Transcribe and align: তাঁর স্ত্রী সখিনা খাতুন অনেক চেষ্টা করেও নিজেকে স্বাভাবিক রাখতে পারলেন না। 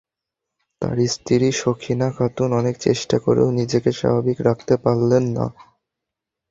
তাঁর 0.81 0.97
স্ত্রী 1.07 1.47
সখিনা 1.61 2.07
খাতুন 2.15 2.49
অনেক 2.53 2.75
চেষ্টা 2.79 3.17
করেও 3.25 3.47
নিজেকে 3.59 3.89
স্বাভাবিক 3.99 4.37
রাখতে 4.41 4.73
পারলেন 4.83 5.23
না। 5.37 5.45